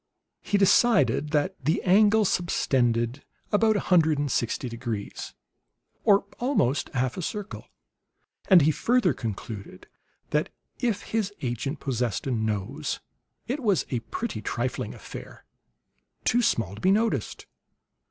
He 0.41 0.57
decided 0.57 1.29
that 1.29 1.53
the 1.63 1.79
angle 1.83 2.25
subtended 2.25 3.23
about 3.51 3.75
a 3.75 3.79
hundred 3.91 4.17
and 4.17 4.31
sixty 4.31 4.67
degrees, 4.67 5.35
or 6.03 6.25
almost 6.39 6.89
half 6.95 7.17
a 7.17 7.21
circle; 7.21 7.67
and 8.47 8.63
he 8.63 8.71
further 8.71 9.13
concluded 9.13 9.85
that 10.31 10.49
if 10.79 11.03
his 11.03 11.31
agent 11.43 11.79
possessed 11.81 12.25
a 12.25 12.31
nose, 12.31 12.99
it 13.47 13.59
was 13.59 13.85
a 13.91 13.99
pretty 13.99 14.41
trifling 14.41 14.95
affair, 14.95 15.45
too 16.23 16.41
small 16.41 16.73
to 16.73 16.81
be 16.81 16.89
noticed. 16.89 17.45